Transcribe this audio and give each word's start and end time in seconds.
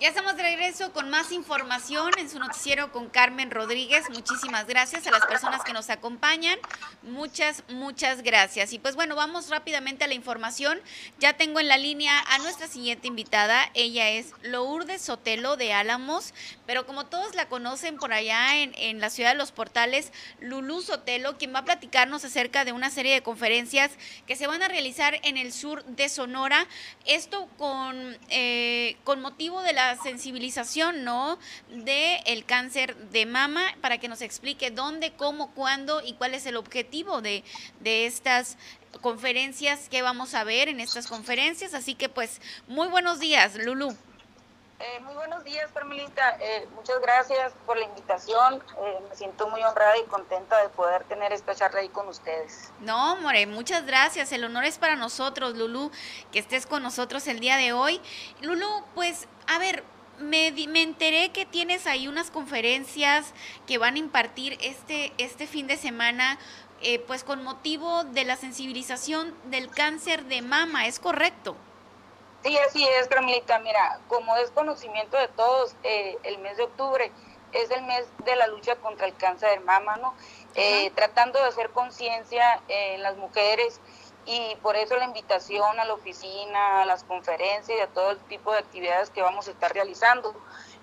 Ya 0.00 0.08
estamos 0.08 0.34
de 0.34 0.42
regreso 0.42 0.94
con 0.94 1.10
más 1.10 1.30
información 1.30 2.10
en 2.16 2.30
su 2.30 2.38
noticiero 2.38 2.90
con 2.90 3.10
Carmen 3.10 3.50
Rodríguez. 3.50 4.08
Muchísimas 4.08 4.66
gracias 4.66 5.06
a 5.06 5.10
las 5.10 5.26
personas 5.26 5.62
que 5.62 5.74
nos 5.74 5.90
acompañan. 5.90 6.58
Muchas, 7.02 7.64
muchas 7.68 8.22
gracias. 8.22 8.72
Y 8.72 8.78
pues 8.78 8.94
bueno, 8.96 9.14
vamos 9.14 9.50
rápidamente 9.50 10.04
a 10.04 10.08
la 10.08 10.14
información. 10.14 10.80
Ya 11.18 11.34
tengo 11.34 11.60
en 11.60 11.68
la 11.68 11.76
línea 11.76 12.18
a 12.28 12.38
nuestra 12.38 12.66
siguiente 12.66 13.08
invitada. 13.08 13.70
Ella 13.74 14.08
es 14.08 14.32
Lourdes 14.40 15.02
Sotelo 15.02 15.58
de 15.58 15.74
Álamos, 15.74 16.32
pero 16.64 16.86
como 16.86 17.04
todos 17.04 17.34
la 17.34 17.50
conocen 17.50 17.98
por 17.98 18.14
allá 18.14 18.56
en, 18.56 18.72
en 18.78 19.00
la 19.00 19.10
ciudad 19.10 19.32
de 19.32 19.36
los 19.36 19.52
portales, 19.52 20.14
Lulú 20.40 20.80
Sotelo, 20.80 21.36
quien 21.36 21.54
va 21.54 21.58
a 21.58 21.64
platicarnos 21.66 22.24
acerca 22.24 22.64
de 22.64 22.72
una 22.72 22.88
serie 22.88 23.12
de 23.12 23.22
conferencias 23.22 23.90
que 24.26 24.36
se 24.36 24.46
van 24.46 24.62
a 24.62 24.68
realizar 24.68 25.20
en 25.24 25.36
el 25.36 25.52
sur 25.52 25.84
de 25.84 26.08
Sonora. 26.08 26.66
Esto 27.04 27.50
con, 27.58 28.16
eh, 28.30 28.96
con 29.04 29.20
motivo 29.20 29.60
de 29.60 29.74
la 29.74 29.89
sensibilización, 29.96 31.04
¿no? 31.04 31.38
De 31.68 32.16
el 32.26 32.44
cáncer 32.44 32.96
de 33.10 33.26
mama 33.26 33.62
para 33.80 33.98
que 33.98 34.08
nos 34.08 34.22
explique 34.22 34.70
dónde, 34.70 35.12
cómo, 35.12 35.52
cuándo 35.52 36.02
y 36.04 36.14
cuál 36.14 36.34
es 36.34 36.46
el 36.46 36.56
objetivo 36.56 37.22
de, 37.22 37.44
de 37.80 38.06
estas 38.06 38.56
conferencias 39.00 39.88
que 39.88 40.02
vamos 40.02 40.34
a 40.34 40.44
ver 40.44 40.68
en 40.68 40.80
estas 40.80 41.06
conferencias. 41.06 41.74
Así 41.74 41.94
que 41.94 42.08
pues 42.08 42.40
muy 42.66 42.88
buenos 42.88 43.20
días, 43.20 43.56
Lulu. 43.56 43.96
Eh, 44.80 45.00
muy 45.00 45.14
buenos 45.14 45.44
días, 45.44 45.70
Carmelita. 45.74 46.38
Eh, 46.40 46.66
muchas 46.74 46.98
gracias 47.02 47.52
por 47.66 47.76
la 47.76 47.84
invitación. 47.84 48.62
Eh, 48.82 48.98
me 49.10 49.14
siento 49.14 49.46
muy 49.50 49.62
honrada 49.62 49.98
y 49.98 50.04
contenta 50.04 50.56
de 50.62 50.70
poder 50.70 51.04
tener 51.04 51.34
esta 51.34 51.54
charla 51.54 51.80
ahí 51.80 51.90
con 51.90 52.08
ustedes. 52.08 52.72
No, 52.80 53.16
More, 53.16 53.44
muchas 53.46 53.84
gracias. 53.84 54.32
El 54.32 54.42
honor 54.42 54.64
es 54.64 54.78
para 54.78 54.96
nosotros, 54.96 55.54
Lulu, 55.54 55.90
que 56.32 56.38
estés 56.38 56.66
con 56.66 56.82
nosotros 56.82 57.26
el 57.26 57.40
día 57.40 57.58
de 57.58 57.74
hoy. 57.74 58.00
Lulu, 58.40 58.66
pues, 58.94 59.28
a 59.48 59.58
ver, 59.58 59.84
me, 60.18 60.50
me, 60.50 60.80
enteré 60.80 61.30
que 61.30 61.44
tienes 61.44 61.86
ahí 61.86 62.08
unas 62.08 62.30
conferencias 62.30 63.34
que 63.66 63.76
van 63.76 63.96
a 63.96 63.98
impartir 63.98 64.56
este, 64.62 65.12
este 65.18 65.46
fin 65.46 65.66
de 65.66 65.76
semana, 65.76 66.38
pues 67.06 67.24
con 67.24 67.44
motivo 67.44 68.04
de 68.04 68.24
la 68.24 68.36
sensibilización 68.36 69.34
del 69.50 69.68
cáncer 69.68 70.24
de 70.24 70.40
mama, 70.40 70.86
¿es 70.86 70.98
correcto? 70.98 71.54
Sí, 72.42 72.56
así 72.58 72.86
es, 72.86 73.08
Carmelita. 73.08 73.58
Mira, 73.58 74.00
como 74.08 74.36
es 74.36 74.50
conocimiento 74.50 75.16
de 75.16 75.28
todos, 75.28 75.76
eh, 75.82 76.16
el 76.22 76.38
mes 76.38 76.56
de 76.56 76.64
octubre 76.64 77.12
es 77.52 77.70
el 77.70 77.82
mes 77.82 78.06
de 78.24 78.36
la 78.36 78.46
lucha 78.46 78.76
contra 78.76 79.06
el 79.06 79.14
cáncer 79.16 79.58
de 79.58 79.60
mama, 79.64 79.96
¿no? 79.96 80.14
Eh, 80.54 80.90
tratando 80.94 81.38
de 81.38 81.46
hacer 81.46 81.70
conciencia 81.70 82.62
en 82.68 83.02
las 83.02 83.16
mujeres 83.16 83.80
y 84.24 84.56
por 84.62 84.76
eso 84.76 84.96
la 84.96 85.04
invitación 85.04 85.80
a 85.80 85.84
la 85.84 85.94
oficina, 85.94 86.82
a 86.82 86.84
las 86.84 87.04
conferencias 87.04 87.78
y 87.78 87.82
a 87.82 87.88
todo 87.88 88.12
el 88.12 88.18
tipo 88.20 88.52
de 88.52 88.58
actividades 88.58 89.10
que 89.10 89.22
vamos 89.22 89.48
a 89.48 89.50
estar 89.50 89.72
realizando, 89.72 90.34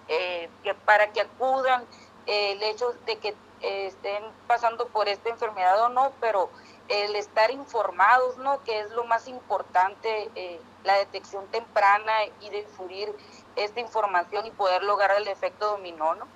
eh, 0.09 0.49
que 0.63 0.73
para 0.73 1.11
que 1.11 1.21
acudan 1.21 1.85
el 2.25 2.61
hecho 2.63 2.93
de 3.05 3.17
que 3.17 3.33
estén 3.61 4.23
pasando 4.47 4.87
por 4.87 5.07
esta 5.07 5.29
enfermedad 5.29 5.81
o 5.85 5.89
no, 5.89 6.11
pero 6.19 6.49
el 6.87 7.15
estar 7.15 7.51
informados, 7.51 8.37
¿no? 8.37 8.63
Que 8.63 8.79
es 8.79 8.91
lo 8.91 9.03
más 9.05 9.27
importante, 9.27 10.29
eh, 10.35 10.59
la 10.83 10.95
detección 10.97 11.47
temprana 11.47 12.13
y 12.41 12.49
difundir 12.49 13.13
esta 13.55 13.79
información 13.79 14.45
y 14.45 14.51
poder 14.51 14.83
lograr 14.83 15.17
el 15.17 15.27
efecto 15.27 15.67
dominó, 15.71 16.15
¿no? 16.15 16.27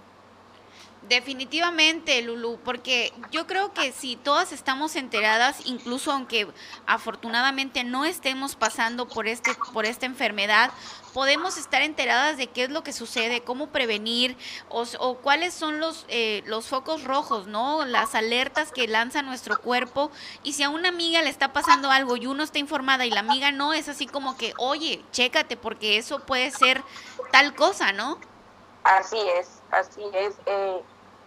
Definitivamente, 1.09 2.21
Lulu, 2.21 2.59
porque 2.63 3.11
yo 3.31 3.47
creo 3.47 3.73
que 3.73 3.91
si 3.91 4.17
todas 4.17 4.51
estamos 4.51 4.95
enteradas, 4.95 5.57
incluso 5.65 6.11
aunque 6.11 6.47
afortunadamente 6.85 7.83
no 7.83 8.05
estemos 8.05 8.55
pasando 8.55 9.07
por 9.07 9.27
este 9.27 9.55
por 9.73 9.85
esta 9.85 10.05
enfermedad, 10.05 10.71
podemos 11.13 11.57
estar 11.57 11.81
enteradas 11.81 12.37
de 12.37 12.47
qué 12.47 12.65
es 12.65 12.69
lo 12.69 12.83
que 12.83 12.93
sucede, 12.93 13.41
cómo 13.41 13.69
prevenir 13.69 14.37
o, 14.69 14.85
o 14.99 15.17
cuáles 15.17 15.55
son 15.55 15.79
los 15.79 16.05
eh, 16.07 16.43
los 16.45 16.67
focos 16.67 17.03
rojos, 17.03 17.47
no, 17.47 17.83
las 17.83 18.13
alertas 18.13 18.71
que 18.71 18.87
lanza 18.87 19.23
nuestro 19.23 19.59
cuerpo 19.59 20.11
y 20.43 20.53
si 20.53 20.61
a 20.61 20.69
una 20.69 20.89
amiga 20.89 21.23
le 21.23 21.31
está 21.31 21.51
pasando 21.51 21.89
algo 21.89 22.15
y 22.15 22.27
uno 22.27 22.43
está 22.43 22.59
informada 22.59 23.07
y 23.07 23.09
la 23.09 23.21
amiga 23.21 23.51
no, 23.51 23.73
es 23.73 23.89
así 23.89 24.05
como 24.05 24.37
que, 24.37 24.53
oye, 24.57 25.03
chécate 25.11 25.57
porque 25.57 25.97
eso 25.97 26.19
puede 26.19 26.51
ser 26.51 26.83
tal 27.31 27.55
cosa, 27.55 27.91
¿no? 27.91 28.19
Así 28.83 29.19
es, 29.39 29.61
así 29.71 30.01
es. 30.13 30.35
Eh, 30.45 30.81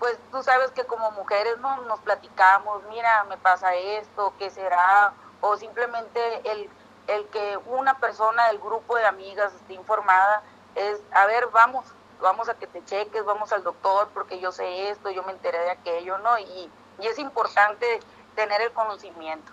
pues 0.05 0.19
tú 0.31 0.43
sabes 0.43 0.71
que 0.73 0.85
como 0.85 1.13
mujeres 1.13 1.57
no 1.61 1.79
nos 1.85 1.99
platicamos, 2.01 2.83
mira, 2.91 3.25
me 3.25 3.39
pasa 3.39 3.75
esto, 3.75 4.35
¿qué 4.39 4.51
será? 4.51 5.15
O 5.41 5.57
simplemente 5.57 6.21
el, 6.45 6.69
el 7.07 7.27
que 7.29 7.57
una 7.65 7.99
persona 7.99 8.49
del 8.49 8.59
grupo 8.59 8.97
de 8.97 9.07
amigas 9.07 9.55
esté 9.55 9.73
informada 9.73 10.43
es, 10.75 11.01
a 11.11 11.25
ver, 11.25 11.47
vamos, 11.47 11.87
vamos 12.21 12.51
a 12.51 12.55
que 12.55 12.67
te 12.67 12.85
cheques, 12.85 13.25
vamos 13.25 13.51
al 13.55 13.63
doctor 13.63 14.11
porque 14.13 14.39
yo 14.41 14.53
sé 14.53 14.91
esto, 14.91 15.09
yo 15.09 15.23
me 15.23 15.33
enteré 15.33 15.59
de 15.61 15.71
aquello, 15.71 16.19
¿no? 16.19 16.39
Y, 16.39 16.71
y 16.99 17.07
es 17.07 17.19
importante 17.19 17.99
tener 18.35 18.61
el 18.61 18.73
conocimiento. 18.73 19.53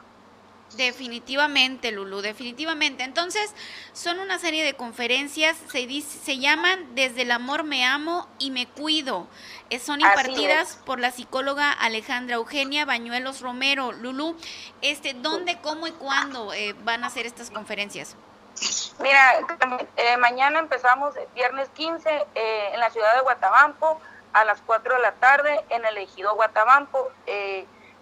Definitivamente, 0.75 1.91
Lulu, 1.91 2.21
definitivamente. 2.21 3.03
Entonces, 3.03 3.53
son 3.93 4.19
una 4.19 4.39
serie 4.39 4.63
de 4.63 4.73
conferencias, 4.73 5.57
se, 5.69 5.85
dice, 5.85 6.17
se 6.19 6.37
llaman 6.37 6.95
Desde 6.95 7.23
el 7.23 7.31
amor 7.31 7.63
me 7.63 7.85
amo 7.85 8.27
y 8.39 8.51
me 8.51 8.67
cuido. 8.67 9.27
Eh, 9.69 9.79
son 9.79 10.01
impartidas 10.01 10.79
por 10.85 10.99
la 10.99 11.11
psicóloga 11.11 11.71
Alejandra 11.71 12.35
Eugenia 12.35 12.85
Bañuelos 12.85 13.41
Romero. 13.41 13.91
Lulu, 13.91 14.37
este, 14.81 15.13
¿dónde, 15.13 15.59
cómo 15.61 15.87
y 15.87 15.91
cuándo 15.91 16.53
eh, 16.53 16.73
van 16.83 17.03
a 17.03 17.07
hacer 17.07 17.25
estas 17.25 17.51
conferencias? 17.51 18.15
Mira, 18.99 19.39
eh, 19.97 20.17
mañana 20.17 20.59
empezamos, 20.59 21.15
viernes 21.33 21.69
15, 21.69 22.25
en 22.35 22.79
la 22.79 22.89
ciudad 22.91 23.15
de 23.15 23.21
Guatabampo, 23.21 23.99
a 24.33 24.45
las 24.45 24.61
4 24.61 24.95
de 24.95 25.01
la 25.01 25.13
tarde, 25.13 25.61
en 25.69 25.83
el 25.85 25.97
ejido 25.97 26.35
Guatabampo. 26.35 27.09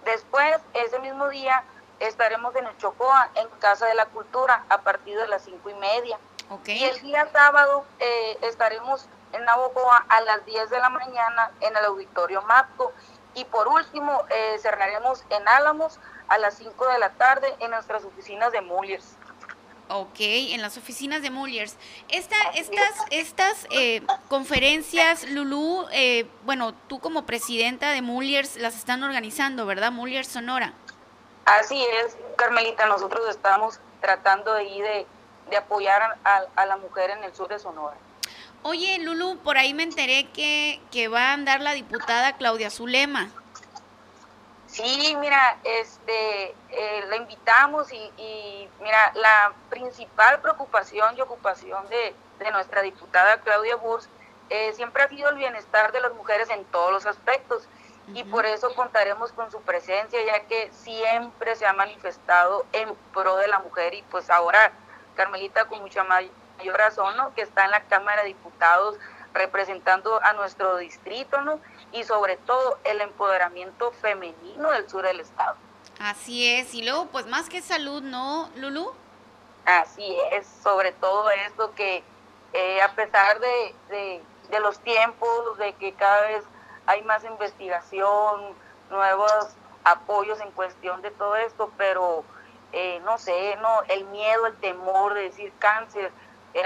después, 0.05 0.57
ese 0.73 0.99
mismo 0.99 1.29
día, 1.29 1.63
estaremos 1.99 2.55
en 2.55 2.65
el 2.65 2.77
Chocoa, 2.77 3.29
en 3.35 3.47
Casa 3.59 3.85
de 3.87 3.95
la 3.95 4.05
Cultura, 4.07 4.63
a 4.69 4.81
partir 4.81 5.17
de 5.17 5.27
las 5.27 5.43
cinco 5.43 5.69
y 5.69 5.73
media. 5.75 6.17
Y 6.65 6.83
el 6.83 6.99
día 7.01 7.27
sábado 7.31 7.85
eh, 7.99 8.37
estaremos 8.41 9.07
en 9.33 9.45
Navojoa 9.45 10.05
a 10.09 10.21
las 10.21 10.43
10 10.45 10.69
de 10.71 10.79
la 10.79 10.89
mañana 10.89 11.51
en 11.61 11.75
el 11.77 11.85
Auditorio 11.85 12.41
MAPCO. 12.41 12.91
Y 13.35 13.45
por 13.45 13.67
último, 13.67 14.23
eh, 14.29 14.57
cerraremos 14.59 15.23
en 15.29 15.47
Álamos 15.47 15.99
a 16.27 16.39
las 16.39 16.55
5 16.55 16.87
de 16.87 16.97
la 16.97 17.11
tarde 17.11 17.55
en 17.59 17.69
nuestras 17.69 18.03
oficinas 18.03 18.51
de 18.51 18.61
Mullers. 18.61 19.05
Ok, 19.89 20.17
en 20.19 20.61
las 20.61 20.77
oficinas 20.77 21.21
de 21.21 21.29
Mullers. 21.29 21.75
Esta, 22.09 22.35
estas 22.55 22.93
estas 23.11 23.67
eh, 23.71 24.01
conferencias, 24.27 25.27
Lulú, 25.29 25.87
bueno, 26.45 26.73
tú 26.87 26.99
como 26.99 27.25
presidenta 27.25 27.91
de 27.91 28.01
Mullers 28.01 28.55
las 28.57 28.75
están 28.75 29.03
organizando, 29.03 29.67
¿verdad? 29.67 29.91
Mullers 29.91 30.27
Sonora. 30.27 30.73
Así 31.49 31.83
es, 31.83 32.15
Carmelita, 32.37 32.85
nosotros 32.85 33.27
estamos 33.27 33.79
tratando 34.01 34.53
de, 34.53 34.65
de, 34.65 35.07
de 35.49 35.57
apoyar 35.57 36.15
a, 36.23 36.65
la 36.67 36.77
mujer 36.77 37.09
en 37.09 37.23
el 37.23 37.33
sur 37.33 37.47
de 37.47 37.57
Sonora. 37.57 37.95
Oye, 38.61 38.99
Lulu, 38.99 39.39
por 39.39 39.57
ahí 39.57 39.73
me 39.73 39.81
enteré 39.81 40.29
que, 40.29 40.79
que 40.91 41.07
va 41.07 41.31
a 41.31 41.33
andar 41.33 41.61
la 41.61 41.71
diputada 41.71 42.37
Claudia 42.37 42.69
Zulema. 42.69 43.31
Sí, 44.67 45.15
mira, 45.19 45.57
este, 45.63 46.53
eh, 46.69 47.05
la 47.07 47.15
invitamos 47.15 47.91
y, 47.91 48.11
y, 48.17 48.69
mira, 48.79 49.11
la 49.15 49.51
principal 49.71 50.41
preocupación 50.41 51.17
y 51.17 51.21
ocupación 51.21 51.89
de, 51.89 52.13
de 52.37 52.51
nuestra 52.51 52.83
diputada 52.83 53.39
Claudia 53.41 53.75
Burs 53.75 54.07
eh, 54.51 54.73
siempre 54.73 55.01
ha 55.01 55.09
sido 55.09 55.29
el 55.29 55.37
bienestar 55.37 55.91
de 55.93 56.01
las 56.01 56.13
mujeres 56.13 56.47
en 56.51 56.63
todos 56.65 56.91
los 56.91 57.07
aspectos 57.07 57.67
y 58.13 58.23
por 58.23 58.45
eso 58.45 58.73
contaremos 58.75 59.31
con 59.31 59.51
su 59.51 59.61
presencia, 59.61 60.19
ya 60.25 60.41
que 60.47 60.71
siempre 60.71 61.55
se 61.55 61.65
ha 61.65 61.73
manifestado 61.73 62.65
en 62.73 62.93
pro 63.13 63.35
de 63.37 63.47
la 63.47 63.59
mujer 63.59 63.93
y 63.93 64.01
pues 64.03 64.29
ahora 64.29 64.71
Carmelita 65.15 65.65
con 65.65 65.81
mucha 65.81 66.03
mayor 66.03 66.77
razón, 66.77 67.15
¿no? 67.17 67.33
que 67.35 67.41
está 67.41 67.65
en 67.65 67.71
la 67.71 67.81
Cámara 67.83 68.21
de 68.21 68.29
Diputados 68.29 68.97
representando 69.33 70.21
a 70.23 70.33
nuestro 70.33 70.77
distrito, 70.77 71.41
¿no? 71.41 71.59
Y 71.91 72.03
sobre 72.03 72.37
todo 72.37 72.79
el 72.83 72.99
empoderamiento 73.01 73.91
femenino 73.91 74.71
del 74.71 74.89
sur 74.89 75.03
del 75.03 75.19
estado. 75.19 75.55
Así 75.99 76.47
es, 76.51 76.73
y 76.73 76.83
luego 76.83 77.07
pues 77.07 77.27
más 77.27 77.47
que 77.47 77.61
salud, 77.61 78.01
¿no, 78.01 78.49
Lulu? 78.55 78.91
Así 79.65 80.17
es, 80.31 80.47
sobre 80.63 80.93
todo 80.93 81.29
esto 81.29 81.75
que 81.75 82.03
eh, 82.53 82.81
a 82.81 82.91
pesar 82.95 83.39
de, 83.39 83.75
de, 83.89 84.23
de 84.49 84.59
los 84.61 84.79
tiempos, 84.79 85.57
de 85.57 85.73
que 85.73 85.93
cada 85.93 86.21
vez 86.21 86.43
hay 86.89 87.03
más 87.03 87.23
investigación, 87.23 88.55
nuevos 88.89 89.49
apoyos 89.83 90.41
en 90.41 90.49
cuestión 90.51 91.03
de 91.03 91.11
todo 91.11 91.35
esto, 91.35 91.71
pero 91.77 92.23
eh, 92.71 92.99
no 93.05 93.19
sé, 93.19 93.57
no, 93.61 93.83
el 93.89 94.05
miedo, 94.05 94.47
el 94.47 94.55
temor 94.55 95.13
de 95.13 95.21
decir 95.21 95.53
cáncer 95.59 96.11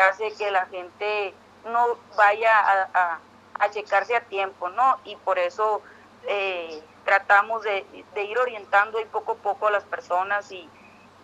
hace 0.09 0.33
que 0.35 0.49
la 0.49 0.65
gente 0.67 1.33
no 1.65 1.97
vaya 2.15 2.51
a, 2.57 3.19
a, 3.59 3.69
checarse 3.71 4.15
a 4.15 4.21
tiempo, 4.21 4.69
¿no? 4.69 4.97
Y 5.03 5.17
por 5.17 5.37
eso 5.37 5.81
eh, 6.25 6.81
tratamos 7.03 7.63
de, 7.63 7.85
ir 8.15 8.39
orientando 8.39 9.01
y 9.01 9.05
poco 9.05 9.33
a 9.33 9.35
poco 9.35 9.67
a 9.67 9.71
las 9.71 9.83
personas 9.83 10.49
y, 10.53 10.69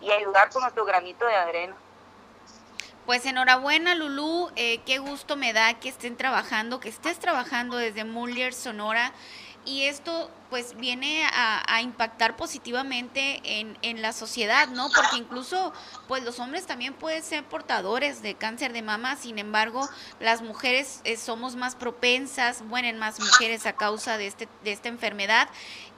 y 0.02 0.10
ayudar 0.10 0.50
con 0.50 0.60
nuestro 0.60 0.84
granito 0.84 1.24
de 1.24 1.36
arena. 1.36 1.74
Pues 3.10 3.26
enhorabuena, 3.26 3.96
Lulú. 3.96 4.52
Eh, 4.54 4.78
qué 4.86 4.98
gusto 4.98 5.34
me 5.34 5.52
da 5.52 5.74
que 5.80 5.88
estén 5.88 6.16
trabajando, 6.16 6.78
que 6.78 6.88
estés 6.88 7.18
trabajando 7.18 7.76
desde 7.76 8.04
Muller, 8.04 8.54
Sonora. 8.54 9.12
Y 9.64 9.82
esto 9.82 10.30
pues 10.48 10.76
viene 10.76 11.24
a, 11.32 11.80
impactar 11.80 12.36
positivamente 12.36 13.40
en, 13.44 13.78
en, 13.82 14.02
la 14.02 14.12
sociedad, 14.12 14.68
¿no? 14.68 14.88
Porque 14.94 15.16
incluso 15.16 15.72
pues 16.08 16.24
los 16.24 16.40
hombres 16.40 16.66
también 16.66 16.92
pueden 16.92 17.22
ser 17.22 17.44
portadores 17.44 18.20
de 18.20 18.34
cáncer 18.34 18.72
de 18.72 18.82
mama, 18.82 19.16
sin 19.16 19.38
embargo 19.38 19.88
las 20.18 20.42
mujeres 20.42 21.00
eh, 21.04 21.16
somos 21.16 21.54
más 21.54 21.76
propensas, 21.76 22.62
mueren 22.62 22.98
más 22.98 23.20
mujeres 23.20 23.64
a 23.64 23.74
causa 23.74 24.18
de, 24.18 24.26
este, 24.26 24.48
de 24.64 24.72
esta 24.72 24.88
enfermedad 24.88 25.48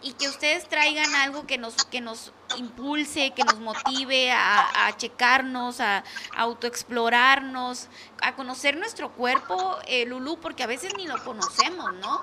y 0.02 0.12
que 0.12 0.28
ustedes 0.28 0.68
traigan 0.68 1.14
algo 1.14 1.46
que 1.46 1.56
nos, 1.56 1.84
que 1.86 2.00
nos 2.00 2.32
impulse, 2.56 3.32
que 3.32 3.44
nos 3.44 3.58
motive 3.58 4.32
a, 4.32 4.86
a 4.86 4.96
checarnos, 4.96 5.80
a, 5.80 6.04
autoexplorarnos, 6.36 7.88
a 8.20 8.34
conocer 8.34 8.76
nuestro 8.76 9.12
cuerpo, 9.12 9.78
eh, 9.86 10.04
Lulú, 10.04 10.38
porque 10.40 10.62
a 10.62 10.66
veces 10.66 10.92
ni 10.96 11.06
lo 11.06 11.22
conocemos, 11.24 11.94
¿no? 11.94 12.22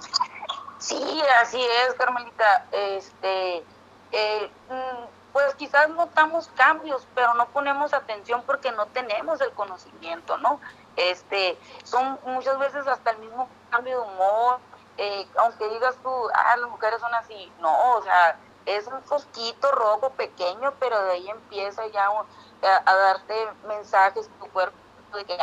Sí, 0.79 1.21
así 1.41 1.61
es, 1.61 1.93
Carmelita. 1.95 2.65
Este, 2.71 3.63
eh, 4.11 4.51
mm, 4.69 5.33
pues 5.33 5.53
quizás 5.55 5.89
notamos 5.89 6.49
cambios, 6.55 7.05
pero 7.13 7.33
no 7.33 7.47
ponemos 7.49 7.93
atención 7.93 8.43
porque 8.45 8.71
no 8.71 8.85
tenemos 8.87 9.41
el 9.41 9.51
conocimiento, 9.51 10.37
¿no? 10.37 10.59
Este, 10.95 11.57
son 11.83 12.19
muchas 12.25 12.57
veces 12.59 12.87
hasta 12.87 13.11
el 13.11 13.19
mismo 13.19 13.47
cambio 13.69 14.01
de 14.01 14.07
humor, 14.07 14.59
eh, 14.97 15.27
aunque 15.37 15.69
digas 15.69 15.95
tú, 16.01 16.09
ah, 16.33 16.57
las 16.57 16.69
mujeres 16.69 16.99
son 16.99 17.13
así, 17.13 17.51
no, 17.59 17.95
o 17.95 18.01
sea, 18.03 18.37
es 18.65 18.85
un 18.87 19.01
fosquito 19.03 19.71
rojo 19.71 20.09
pequeño, 20.11 20.73
pero 20.79 21.01
de 21.03 21.11
ahí 21.11 21.29
empieza 21.29 21.87
ya 21.87 22.09
a, 22.09 22.95
darte 22.95 23.33
mensajes 23.67 24.29
tu 24.39 24.47
cuerpo 24.49 24.77
de 25.13 25.25
que 25.25 25.37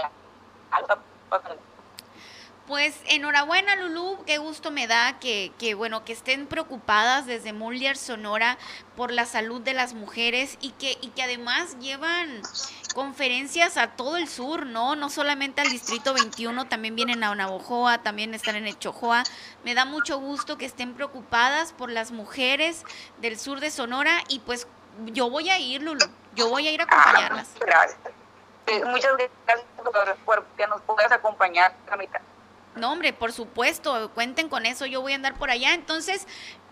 algo 0.70 0.96
pues 2.66 3.00
enhorabuena 3.06 3.76
Lulu, 3.76 4.24
qué 4.26 4.38
gusto 4.38 4.70
me 4.70 4.86
da 4.86 5.18
que, 5.18 5.52
que, 5.58 5.74
bueno 5.74 6.04
que 6.04 6.12
estén 6.12 6.46
preocupadas 6.46 7.26
desde 7.26 7.52
Muller 7.52 7.96
Sonora 7.96 8.58
por 8.96 9.12
la 9.12 9.24
salud 9.24 9.60
de 9.60 9.74
las 9.74 9.94
mujeres 9.94 10.58
y 10.60 10.70
que, 10.72 10.98
y 11.00 11.08
que 11.08 11.22
además 11.22 11.78
llevan 11.78 12.42
conferencias 12.94 13.76
a 13.76 13.88
todo 13.88 14.16
el 14.16 14.28
sur, 14.28 14.66
¿no? 14.66 14.96
No 14.96 15.10
solamente 15.10 15.60
al 15.60 15.68
Distrito 15.68 16.14
21, 16.14 16.66
también 16.66 16.96
vienen 16.96 17.22
a 17.22 17.34
Navojoa, 17.34 17.98
también 17.98 18.34
están 18.34 18.56
en 18.56 18.66
Echojoa. 18.66 19.22
Me 19.64 19.74
da 19.74 19.84
mucho 19.84 20.19
gusto 20.19 20.56
que 20.56 20.64
estén 20.64 20.94
preocupadas 20.94 21.72
por 21.72 21.90
las 21.90 22.10
mujeres 22.10 22.84
del 23.19 23.38
sur 23.38 23.60
de 23.60 23.70
Sonora 23.70 24.22
y 24.28 24.40
pues 24.40 24.66
yo 25.04 25.30
voy 25.30 25.50
a 25.50 25.58
ir, 25.58 25.82
Lulu, 25.82 26.06
yo 26.34 26.48
voy 26.48 26.66
a 26.66 26.72
ir 26.72 26.80
a 26.80 26.84
acompañarlas. 26.84 27.48
gracias. 27.60 27.98
muchas 28.86 29.12
gracias 29.16 30.16
por 30.24 30.44
que 30.56 30.66
nos 30.66 30.80
puedas 30.82 31.12
acompañar, 31.12 31.74
Camita. 31.86 32.20
No, 32.76 32.93
hombre, 32.93 33.12
por 33.12 33.32
supuesto, 33.32 34.11
cuenten 34.14 34.49
con 34.49 34.67
eso, 34.67 34.87
yo 34.87 35.00
voy 35.00 35.12
a 35.12 35.17
andar 35.17 35.34
por 35.38 35.50
allá. 35.50 35.75
Entonces, 35.75 36.26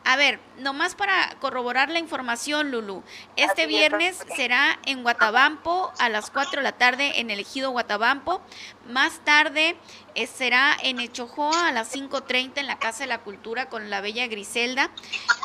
a 0.04 0.16
ver, 0.16 0.38
nomás 0.58 0.94
para 0.94 1.34
corroborar 1.40 1.88
la 1.88 1.98
información, 1.98 2.70
Lulu. 2.70 3.02
Este 3.36 3.66
viernes 3.66 4.22
será 4.36 4.78
en 4.84 5.02
Guatabampo 5.02 5.92
a 5.98 6.10
las 6.10 6.30
4 6.30 6.60
de 6.60 6.62
la 6.62 6.72
tarde 6.72 7.20
en 7.20 7.30
el 7.30 7.40
ejido 7.40 7.70
Guatabampo. 7.70 8.42
Más 8.86 9.24
tarde 9.24 9.76
eh, 10.14 10.26
será 10.26 10.76
en 10.82 11.00
Echojoa 11.00 11.68
a 11.68 11.72
las 11.72 11.94
5.30 11.94 12.58
en 12.58 12.66
la 12.66 12.78
Casa 12.78 13.04
de 13.04 13.06
la 13.08 13.22
Cultura 13.22 13.70
con 13.70 13.88
la 13.88 14.02
bella 14.02 14.26
Griselda. 14.26 14.90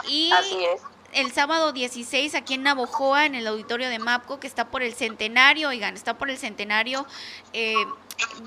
Y 0.10 0.34
el 1.14 1.32
sábado 1.32 1.72
16 1.72 2.36
aquí 2.36 2.56
en 2.56 2.64
Navojoa, 2.64 3.26
en 3.26 3.36
el 3.36 3.48
auditorio 3.48 3.90
de 3.90 4.00
MAPCO, 4.00 4.40
que 4.40 4.48
está 4.48 4.70
por 4.70 4.84
el 4.84 4.94
centenario, 4.94 5.70
oigan, 5.70 5.96
está 5.96 6.18
por 6.18 6.30
el 6.30 6.38
centenario. 6.38 7.06
Eh, 7.54 7.74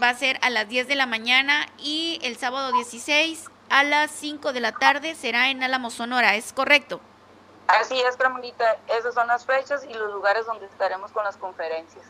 va 0.02 0.10
a 0.10 0.14
ser 0.14 0.38
a 0.42 0.50
las 0.50 0.68
10 0.68 0.88
de 0.88 0.94
la 0.94 1.06
mañana 1.06 1.66
y 1.78 2.18
el 2.22 2.36
sábado 2.36 2.72
16 2.72 3.50
a 3.70 3.84
las 3.84 4.10
5 4.10 4.52
de 4.52 4.60
la 4.60 4.72
tarde 4.72 5.14
será 5.14 5.48
en 5.48 5.62
Álamo, 5.62 5.90
Sonora, 5.90 6.34
¿es 6.34 6.52
correcto? 6.52 7.00
Así 7.68 7.98
es, 8.00 8.16
Carmelita, 8.16 8.76
esas 8.98 9.14
son 9.14 9.26
las 9.28 9.46
fechas 9.46 9.84
y 9.88 9.94
los 9.94 10.12
lugares 10.12 10.44
donde 10.46 10.66
estaremos 10.66 11.10
con 11.12 11.24
las 11.24 11.36
conferencias. 11.36 12.04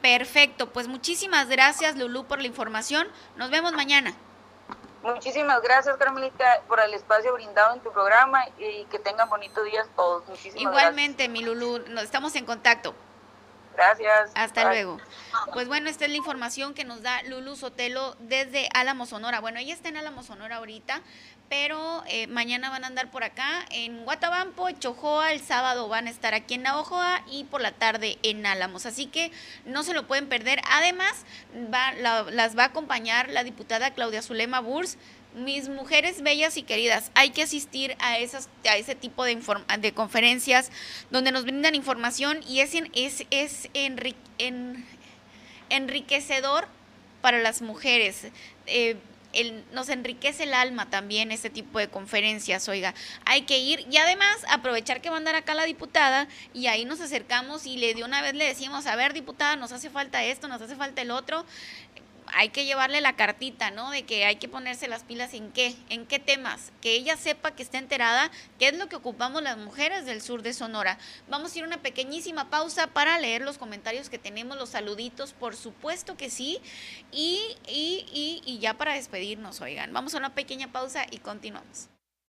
Perfecto, 0.00 0.70
pues 0.70 0.88
muchísimas 0.88 1.48
gracias 1.48 1.96
Lulú 1.96 2.24
por 2.24 2.40
la 2.40 2.46
información, 2.46 3.08
nos 3.36 3.50
vemos 3.50 3.72
mañana. 3.72 4.14
Muchísimas 5.02 5.62
gracias, 5.62 5.96
Carmelita, 5.96 6.62
por 6.68 6.80
el 6.80 6.92
espacio 6.92 7.32
brindado 7.32 7.74
en 7.74 7.80
tu 7.80 7.90
programa 7.90 8.44
y 8.58 8.84
que 8.84 8.98
tengan 8.98 9.28
bonitos 9.30 9.64
días 9.64 9.88
todos. 9.96 10.28
Muchísimas 10.28 10.60
Igualmente, 10.60 11.28
mi 11.28 11.42
Lulú, 11.42 11.82
estamos 12.02 12.34
en 12.36 12.44
contacto. 12.44 12.94
Gracias. 13.76 14.30
Hasta 14.34 14.68
luego. 14.68 14.98
Pues 15.52 15.68
bueno, 15.68 15.88
esta 15.88 16.04
es 16.04 16.10
la 16.10 16.16
información 16.16 16.74
que 16.74 16.84
nos 16.84 17.02
da 17.02 17.22
Lulu 17.22 17.56
Sotelo 17.56 18.16
desde 18.20 18.68
Álamo, 18.74 19.06
Sonora. 19.06 19.40
Bueno, 19.40 19.58
ella 19.58 19.72
está 19.72 19.88
en 19.88 19.96
Álamo, 19.96 20.22
Sonora 20.22 20.56
ahorita, 20.56 21.00
pero 21.48 22.04
eh, 22.06 22.26
mañana 22.26 22.70
van 22.70 22.84
a 22.84 22.88
andar 22.88 23.10
por 23.10 23.24
acá 23.24 23.64
en 23.70 24.04
Guatabampo, 24.04 24.70
Chojoa, 24.70 25.32
el 25.32 25.40
sábado 25.40 25.88
van 25.88 26.06
a 26.06 26.10
estar 26.10 26.34
aquí 26.34 26.54
en 26.54 26.62
Navojoa 26.62 27.22
y 27.26 27.44
por 27.44 27.60
la 27.60 27.72
tarde 27.72 28.18
en 28.22 28.44
Álamos. 28.46 28.86
Así 28.86 29.06
que 29.06 29.32
no 29.64 29.82
se 29.82 29.94
lo 29.94 30.06
pueden 30.06 30.28
perder. 30.28 30.60
Además, 30.70 31.24
va, 31.72 31.92
las 31.92 32.56
va 32.56 32.64
a 32.64 32.66
acompañar 32.66 33.28
la 33.30 33.44
diputada 33.44 33.92
Claudia 33.92 34.22
Zulema 34.22 34.60
Burs 34.60 34.98
mis 35.34 35.68
mujeres 35.68 36.22
bellas 36.22 36.56
y 36.56 36.62
queridas, 36.62 37.10
hay 37.14 37.30
que 37.30 37.42
asistir 37.42 37.96
a, 38.00 38.18
esas, 38.18 38.48
a 38.68 38.76
ese 38.76 38.94
tipo 38.94 39.24
de, 39.24 39.38
de 39.78 39.92
conferencias 39.92 40.70
donde 41.10 41.32
nos 41.32 41.44
brindan 41.44 41.74
información 41.74 42.40
y 42.48 42.60
es, 42.60 42.74
es, 42.94 43.26
es 43.30 43.59
enriquecedor 45.68 46.68
para 47.20 47.38
las 47.38 47.62
mujeres. 47.62 48.28
Eh, 48.66 48.96
nos 49.72 49.88
enriquece 49.88 50.42
el 50.42 50.54
alma 50.54 50.90
también 50.90 51.30
este 51.30 51.50
tipo 51.50 51.78
de 51.78 51.88
conferencias, 51.88 52.68
oiga, 52.68 52.94
hay 53.24 53.42
que 53.42 53.58
ir 53.58 53.86
y 53.88 53.96
además 53.96 54.36
aprovechar 54.48 55.00
que 55.00 55.08
va 55.08 55.16
a 55.16 55.18
andar 55.18 55.36
acá 55.36 55.54
la 55.54 55.64
diputada 55.64 56.26
y 56.52 56.66
ahí 56.66 56.84
nos 56.84 57.00
acercamos 57.00 57.64
y 57.64 57.76
le 57.76 57.94
de 57.94 58.02
una 58.02 58.22
vez 58.22 58.34
le 58.34 58.44
decimos, 58.44 58.86
a 58.86 58.96
ver 58.96 59.12
diputada, 59.12 59.54
nos 59.54 59.70
hace 59.70 59.88
falta 59.88 60.24
esto, 60.24 60.48
nos 60.48 60.60
hace 60.60 60.74
falta 60.74 61.02
el 61.02 61.12
otro, 61.12 61.44
hay 62.34 62.50
que 62.50 62.64
llevarle 62.64 63.00
la 63.00 63.16
cartita, 63.16 63.70
¿no? 63.70 63.90
De 63.90 64.04
que 64.04 64.24
hay 64.24 64.36
que 64.36 64.48
ponerse 64.48 64.88
las 64.88 65.04
pilas 65.04 65.34
en 65.34 65.52
qué, 65.52 65.74
en 65.88 66.06
qué 66.06 66.18
temas, 66.18 66.72
que 66.80 66.92
ella 66.92 67.16
sepa 67.16 67.52
que 67.52 67.62
está 67.62 67.78
enterada 67.78 68.30
qué 68.58 68.68
es 68.68 68.76
lo 68.76 68.88
que 68.88 68.96
ocupamos 68.96 69.42
las 69.42 69.56
mujeres 69.56 70.06
del 70.06 70.22
sur 70.22 70.42
de 70.42 70.52
Sonora. 70.52 70.98
Vamos 71.28 71.54
a 71.54 71.58
ir 71.58 71.64
a 71.64 71.66
una 71.66 71.82
pequeñísima 71.82 72.50
pausa 72.50 72.88
para 72.88 73.18
leer 73.18 73.42
los 73.42 73.58
comentarios 73.58 74.10
que 74.10 74.18
tenemos, 74.18 74.56
los 74.56 74.70
saluditos, 74.70 75.32
por 75.32 75.56
supuesto 75.56 76.16
que 76.16 76.30
sí, 76.30 76.58
y, 77.12 77.40
y, 77.68 78.06
y, 78.12 78.42
y 78.44 78.58
ya 78.58 78.74
para 78.74 78.94
despedirnos, 78.94 79.60
oigan, 79.60 79.92
vamos 79.92 80.14
a 80.14 80.18
una 80.18 80.34
pequeña 80.34 80.72
pausa 80.72 81.06
y 81.10 81.18
continuamos. 81.18 81.88